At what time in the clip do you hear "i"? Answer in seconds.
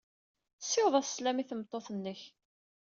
1.41-1.43